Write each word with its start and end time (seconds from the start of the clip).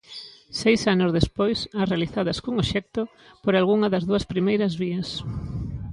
Seis 0.61 0.81
anos 0.93 1.15
despois, 1.19 1.59
as 1.81 1.87
realizadas 1.91 2.37
cun 2.43 2.55
obxecto 2.63 3.01
"por 3.43 3.53
algunha 3.55 3.91
das 3.93 4.03
dúas 4.09 4.25
primeiras 4.31 4.73
vías". 4.81 5.09